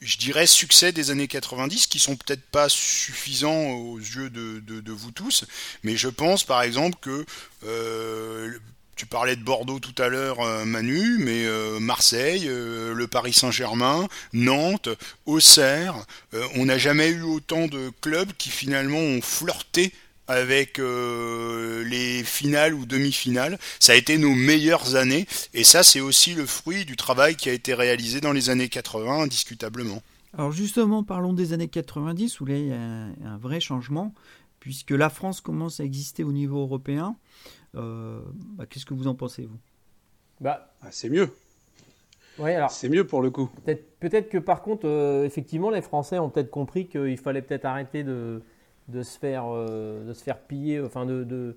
[0.00, 5.10] je dirais, succès des années 90, qui sont peut-être pas suffisants aux yeux de, vous
[5.10, 5.44] tous,
[5.82, 7.24] mais je pense par exemple que
[7.64, 8.58] euh,
[8.94, 14.08] tu parlais de Bordeaux tout à l'heure, euh, Manu, mais euh, Marseille, le Paris Saint-Germain,
[14.32, 14.88] Nantes,
[15.26, 16.06] Auxerre,
[16.54, 19.92] on n'a jamais eu autant de clubs qui finalement ont flirté
[20.28, 23.58] avec euh, les finales ou demi-finales.
[23.80, 27.48] Ça a été nos meilleures années et ça c'est aussi le fruit du travail qui
[27.48, 30.02] a été réalisé dans les années 80 indiscutablement.
[30.36, 34.14] Alors justement parlons des années 90 où là il y a un, un vrai changement
[34.60, 37.16] puisque la France commence à exister au niveau européen.
[37.76, 38.20] Euh,
[38.56, 39.58] bah, Qu'est-ce que vous en pensez vous?
[40.40, 41.30] Bah, ah, C'est mieux.
[42.38, 43.48] Ouais, alors c'est mieux pour le coup.
[43.64, 47.64] Peut-être peut que par contre, euh, effectivement, les Français ont peut-être compris qu'il fallait peut-être
[47.64, 48.42] arrêter de,
[48.88, 51.56] de se faire euh, de se faire piller enfin de, de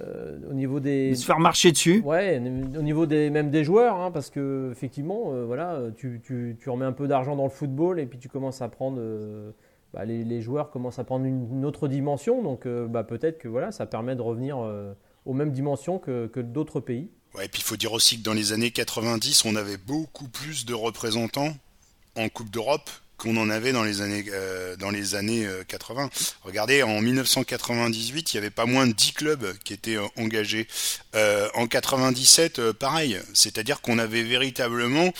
[0.00, 2.00] euh, au niveau des de se faire marcher dessus.
[2.04, 6.56] Ouais au niveau des même des joueurs hein, parce que effectivement euh, voilà tu, tu,
[6.60, 9.52] tu, remets un peu d'argent dans le football et puis tu commences à prendre euh,
[9.94, 12.42] bah, les, les, joueurs commencent à prendre une, une autre dimension.
[12.42, 14.58] Donc bah, peut-être que voilà ça permet de revenir
[15.24, 17.10] aux mêmes dimensions que, que d'autres pays.
[17.34, 20.28] Ouais, et puis il faut dire aussi que dans les années 90, on avait beaucoup
[20.28, 21.52] plus de représentants
[22.16, 26.04] en Coupe d'Europe qu'on en avait dans les années euh, dans les années 80.
[26.04, 26.08] Euh,
[26.42, 30.68] Regardez, en 1998, il y avait pas moins de 10 clubs qui étaient euh, engagés.
[31.54, 35.12] en 97, pareil, c'est-à-dire qu'on avait véritablement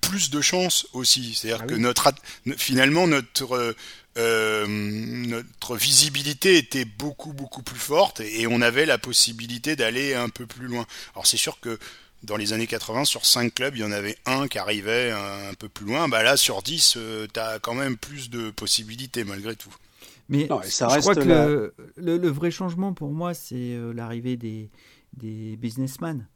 [0.00, 1.34] plus de chances aussi.
[1.34, 2.12] C'est-à-dire ah que notre
[2.56, 3.74] finalement notre
[4.16, 10.46] notre visibilité était beaucoup beaucoup plus forte et on avait la possibilité d'aller un peu
[10.46, 10.86] plus loin.
[11.14, 11.78] Alors c'est sûr que
[12.22, 15.54] dans les années 80, sur 5 clubs, il y en avait un qui arrivait un,
[15.54, 16.08] peu plus loin.
[16.08, 16.98] Bah là, sur 10,
[17.32, 19.74] tu as quand même plus de possibilités malgré tout.
[20.28, 24.70] Mais ça je crois que le, vrai changement pour moi, c'est euh, l'arrivée des,
[25.14, 26.26] des businessmen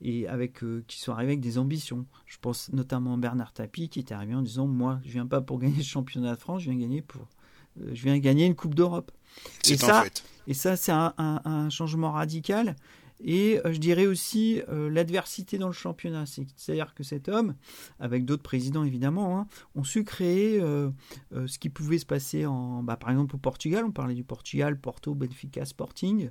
[0.00, 2.06] et avec euh, qui sont arrivés avec des ambitions.
[2.26, 5.40] Je pense notamment à Bernard Tapie qui est arrivé en disant moi, je viens pas
[5.40, 7.28] pour gagner le championnat de France, je viens gagner pour
[7.80, 9.10] euh, je viens gagner une coupe d'Europe.
[9.68, 10.04] Et ça,
[10.46, 12.76] et ça, c'est un, un, changement radical.
[13.24, 16.24] Et euh, je dirais aussi euh, l'adversité dans le championnat.
[16.26, 17.54] C'est-à-dire que cet homme,
[18.00, 20.90] avec d'autres présidents évidemment, hein, ont su créer euh,
[21.46, 23.84] ce qui pouvait se passer en, bah, par exemple au Portugal.
[23.84, 26.30] On parlait du Portugal, Porto, Benfica, Sporting.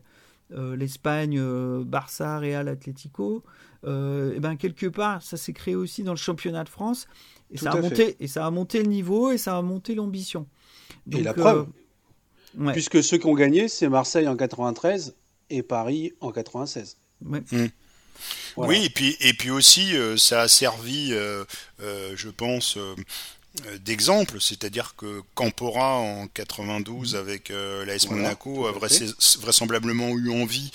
[0.54, 1.42] L'Espagne,
[1.86, 3.42] Barça, Real, Atlético.
[3.86, 7.08] et ben quelque part, ça s'est créé aussi dans le championnat de France.
[7.52, 10.48] Et ça, a monté, et ça a monté le niveau et ça a monté l'ambition.
[11.10, 11.68] Et la preuve,
[12.74, 15.16] puisque ceux qui ont gagné, c'est Marseille en 93
[15.52, 16.98] et Paris en 96.
[17.22, 17.68] Hmm.
[18.58, 21.44] Oui, et puis, et puis aussi, euh, ça a servi, euh,
[21.82, 22.78] euh, je pense,
[23.84, 30.72] d'exemple, c'est-à-dire que Campora en 92 avec l'AS Monaco a vraisemblablement eu envie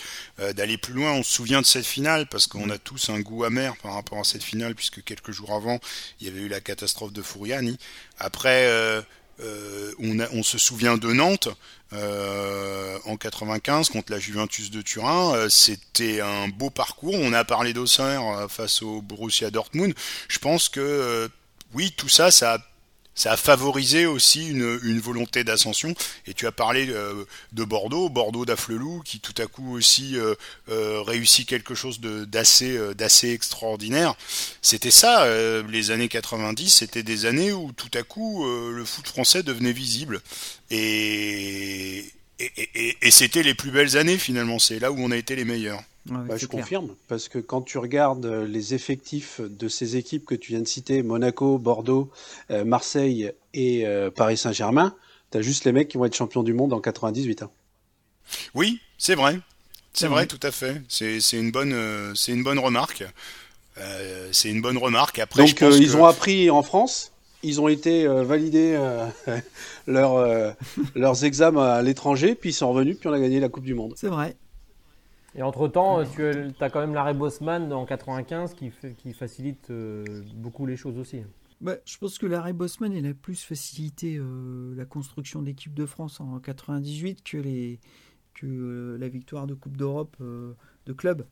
[0.55, 1.13] d'aller plus loin.
[1.13, 4.19] On se souvient de cette finale parce qu'on a tous un goût amer par rapport
[4.19, 5.81] à cette finale puisque quelques jours avant,
[6.21, 7.79] il y avait eu la catastrophe de Fouriani.
[8.19, 8.69] Après,
[9.39, 11.49] on, on, se souvient de Nantes
[11.93, 15.35] euh, en 95 contre la Juventus de Turin.
[15.35, 17.15] Euh, c'était un beau parcours.
[17.15, 19.95] On a parlé d'Auxerre euh, face au Borussia Dortmund.
[20.29, 21.31] Je pense que
[21.75, 22.59] oui, tout ça, ça a
[23.17, 25.95] ça a favorisé aussi une, volonté d'ascension.
[26.27, 30.35] Et tu as parlé euh, de Bordeaux, Bordeaux d'Afflelou, qui tout à coup aussi euh,
[30.69, 34.15] euh, réussit quelque chose d'assez extraordinaire.
[34.61, 35.27] C'était ça,
[35.69, 40.21] les années 90, c'était des années où tout à coup le foot français devenait visible.
[40.71, 42.13] Et
[43.11, 45.83] c'était les plus belles années finalement, c'est là où on a été les meilleurs.
[46.07, 50.53] Bah, je confirme, parce que quand tu regardes les effectifs de ces équipes que tu
[50.53, 52.11] viens de citer, Monaco, Bordeaux,
[52.51, 54.95] euh, Marseille et euh, Paris Saint-Germain,
[55.33, 57.43] tu as juste les mecs qui vont être champions du monde en 98.
[57.43, 57.51] Hein.
[58.55, 59.41] Oui, c'est vrai.
[59.93, 60.83] C'est vrai, tout à fait.
[60.89, 63.05] C'est une bonne, euh, c'est une bonne remarque.
[64.31, 65.19] c'est une bonne remarque.
[65.19, 67.13] Après, Donc, ils ont appris en France.
[67.43, 68.79] Ils ont été validés
[69.87, 70.55] leur,
[70.95, 73.75] leurs examens à l'étranger, puis ils sont revenus, puis on a gagné la Coupe du
[73.75, 73.95] Monde.
[73.97, 74.37] C'est vrai.
[75.37, 76.25] Et entre-temps, tu
[76.61, 81.21] as quand même l'arrêt Bosman en 95 qui, qui facilite euh, beaucoup les choses aussi.
[81.61, 85.85] Bah, je pense que l'arrêt Bosman il a plus facilité euh, la construction d'équipe de
[85.85, 87.81] France en 98 que, les,
[88.33, 91.27] que euh, la victoire de Coupe d'Europe de club.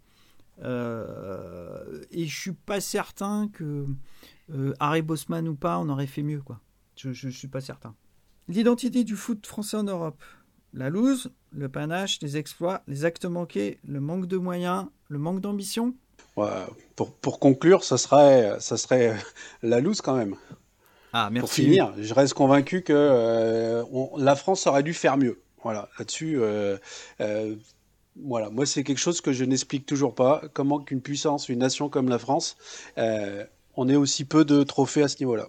[0.61, 3.87] et je suis pas certain que
[4.81, 6.43] arrêt Bosman ou pas, on aurait fait mieux.
[6.43, 6.61] quoi.
[6.97, 7.95] Je ne suis pas certain.
[8.49, 10.23] L'identité du foot français en Europe.
[10.75, 15.41] La loose, le panache, les exploits, les actes manqués, le manque de moyens, le manque
[15.41, 15.95] d'ambition
[16.97, 19.17] pour, pour, conclure, ça serait, ça serait
[19.63, 20.37] la loose quand même.
[21.13, 21.41] Ah, merci.
[21.41, 23.85] Pour finir, je reste convaincu que euh,
[24.19, 25.41] la France aurait dû faire mieux.
[25.63, 26.77] Voilà, là-dessus, euh,
[27.21, 27.55] euh,
[28.21, 30.43] voilà, moi c'est quelque chose que je n'explique toujours pas.
[30.53, 32.57] Comment qu'une puissance, une nation comme la France,
[32.97, 35.49] on ait aussi peu de trophées à ce niveau-là.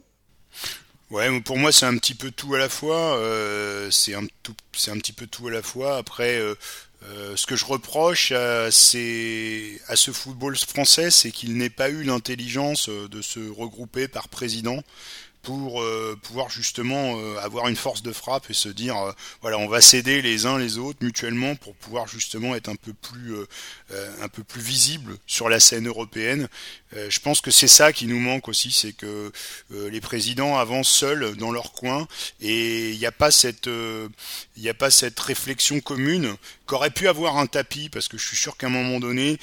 [1.12, 3.18] Ouais, pour moi c'est un petit peu tout à la fois.
[3.18, 4.26] Euh, c'est un
[4.74, 5.98] c'est un petit peu tout à la fois.
[5.98, 6.56] Après, euh,
[7.04, 12.04] euh, ce que je reproche à, à ce football français, c'est qu'il n'ait pas eu
[12.04, 14.82] l'intelligence de se regrouper par président
[15.46, 19.60] pour euh, pouvoir justement euh, avoir une force de frappe et se dire euh, voilà
[19.60, 23.36] on va s'aider les uns les autres mutuellement pour pouvoir justement être un peu plus
[24.22, 26.48] un peu plus visible sur la scène européenne.
[26.94, 29.32] je pense que c'est ça qui nous manque aussi, c'est que
[29.70, 32.08] les présidents avancent seuls dans leur coin
[32.42, 33.70] et il n'y a pas cette
[34.58, 38.38] il a pas cette réflexion commune qu'aurait pu avoir un tapis parce que je suis
[38.38, 39.38] sûr qu'à un moment donné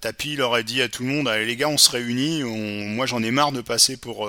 [0.00, 3.06] tapis il aurait dit à tout le monde allez les gars on se réunit moi
[3.06, 4.28] j'en ai marre de passer pour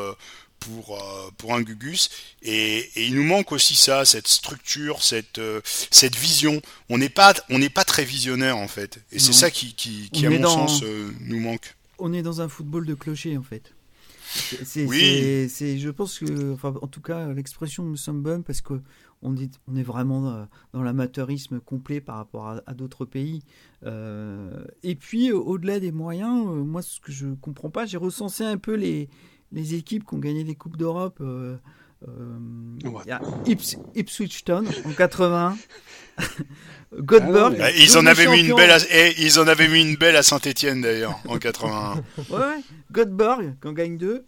[0.66, 2.10] pour, euh, pour un Gugus.
[2.42, 6.62] Et, il nous manque aussi ça, cette structure, cette, euh, cette vision.
[6.90, 9.00] On n'est pas, on n'est pas très visionnaire en fait.
[9.12, 11.76] Et c'est ça qui, qui, qui à mon sens, euh, nous manque.
[12.00, 13.74] On est dans un football de clocher en fait.
[14.66, 15.48] C'est, oui.
[15.50, 18.82] c'est, je pense que, enfin, en tout cas, l'expression me semble bonne parce que
[19.22, 23.44] on est, on est vraiment dans l'amateurisme complet par rapport à, d'autres pays.
[23.86, 28.74] et puis, au-delà des moyens, moi, ce que je comprends pas, j'ai recensé un peu
[28.74, 29.08] les,
[29.56, 31.20] les équipes qui ont gagné des Coupes d'Europe.
[31.22, 33.22] Il y a
[33.96, 35.58] Ipswich Town en 80.
[37.00, 37.58] Godberg.
[37.62, 40.16] Ah ils, en avaient mis une belle à, eh, ils en avaient mis une belle
[40.16, 41.96] à Saint-Etienne d'ailleurs en 81.
[42.30, 42.62] ouais, ouais.
[42.92, 44.26] Godberg qui en gagne deux.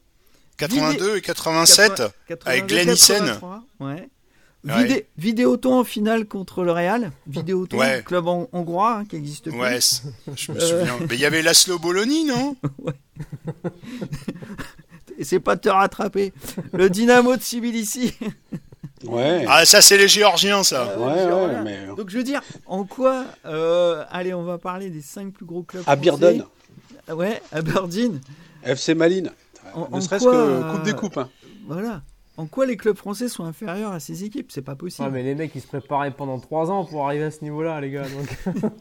[0.58, 2.04] 82 et 87
[2.46, 2.94] avec Glenn.
[3.80, 4.10] Ouais.
[4.64, 7.12] Vidé Vidéoton en finale contre le Real.
[7.28, 8.02] Vidéoton, ouais.
[8.04, 9.58] club hongrois hein, qui existe plus.
[9.58, 9.80] Ouais,
[10.36, 10.98] je me souviens.
[11.08, 12.58] Mais il y avait Laszlo Bologna, non?
[15.18, 16.34] Et c'est pas de te rattraper.
[16.74, 18.14] Le Dynamo de Tbilisi.
[19.04, 19.46] Ouais.
[19.48, 20.88] Ah, ça, c'est les Géorgiens, ça.
[20.90, 21.96] Euh, ouais, ouais, mais...
[21.96, 23.26] Donc, je veux dire, en quoi.
[23.46, 25.84] Euh, allez, on va parler des cinq plus gros clubs.
[25.86, 26.44] Aberdeen.
[27.10, 28.20] Ouais, Aberdeen.
[28.64, 29.32] FC Malines.
[29.92, 31.18] ne serait-ce que Coupe des Coupes.
[31.18, 31.30] Hein.
[31.68, 32.02] Voilà.
[32.38, 34.52] En quoi les clubs français sont inférieurs à ces équipes?
[34.52, 35.08] C'est pas possible.
[35.08, 37.82] Ouais, mais les mecs, ils se préparaient pendant 3 ans pour arriver à ce niveau-là,
[37.82, 38.06] les gars.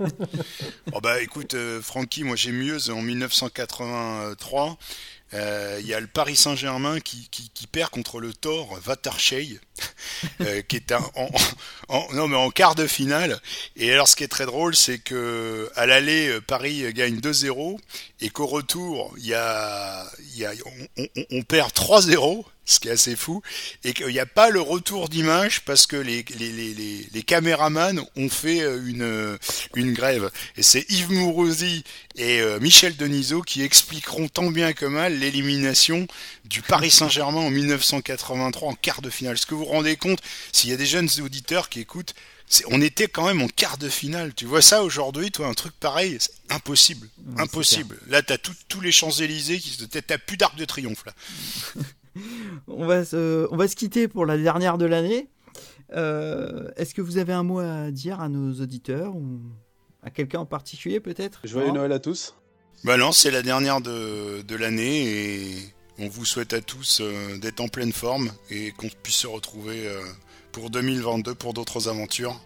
[0.93, 4.77] oh bah écoute, euh, Francky, moi j'ai mieux en 1983.
[5.35, 9.59] Euh, il y a le Paris Saint-Germain qui, qui, perd contre le Thor Vatarchei,
[10.43, 11.31] euh, qui est en,
[11.89, 13.41] en, non mais en quart de finale.
[13.75, 17.77] Et alors ce qui est très drôle, c'est que à l'aller Paris gagne 2-0
[18.21, 20.53] et qu'au retour il y a, y a
[20.97, 22.45] on, on, on perd 3-0
[22.77, 23.43] ce qui est assez fou,
[23.85, 28.05] et qu'il n'y a pas le retour d'image parce que les, les, les, les, caméramans
[28.17, 29.39] ont fait euh, une, euh,
[29.75, 30.31] une grève.
[30.57, 31.85] Et c'est Yves Mourouzi
[32.17, 36.07] et euh, Michel Denisot qui expliqueront tant bien que mal l'élimination
[36.45, 39.35] du Paris Saint-Germain en 1983 en quart de finale.
[39.35, 40.21] Est-ce que vous vous rendez compte,
[40.53, 42.15] s'il y a des jeunes auditeurs qui écoutent,
[42.69, 44.35] on était quand même en quart de finale.
[44.35, 47.09] Tu vois ça aujourd'hui, toi, un truc pareil, c'est impossible.
[47.39, 47.99] impossible.
[48.09, 51.15] Là, t'as tous les Champs-Élysées, qui t'as plus d'arc de triomphe, là.
[52.69, 55.29] on, va se, on va se quitter pour la dernière de l'année.
[55.95, 59.41] Euh, est-ce que vous avez un mot à dire à nos auditeurs ou
[60.03, 61.41] à quelqu'un en particulier peut-être?
[61.45, 62.35] Joyeux Noël à tous.
[62.85, 67.39] Bah non, c'est la dernière de, de l'année et on vous souhaite à tous euh,
[67.39, 70.01] d'être en pleine forme et qu'on puisse se retrouver euh,
[70.53, 72.39] pour 2022 pour d'autres aventures.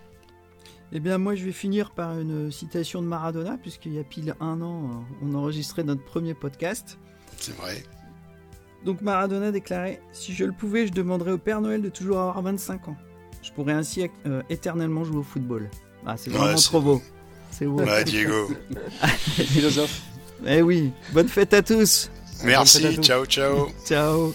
[0.93, 4.35] Eh bien, moi, je vais finir par une citation de Maradona, puisqu'il y a pile
[4.41, 6.99] un an, on enregistrait notre premier podcast.
[7.39, 7.85] C'est vrai.
[8.85, 12.43] Donc Maradona déclarait Si je le pouvais, je demanderais au Père Noël de toujours avoir
[12.43, 12.97] 25 ans.
[13.43, 15.71] Je pourrais ainsi euh, éternellement jouer au football.
[16.07, 17.03] Ah, c'est vraiment trop beau.
[17.51, 17.81] C'est beau.
[17.81, 18.51] Ouais, Diego.
[19.07, 20.03] Philosophe.
[20.47, 22.11] Eh oui, bonne fête à tous.
[22.45, 23.69] Merci, ciao, ciao.
[23.85, 24.35] Ciao.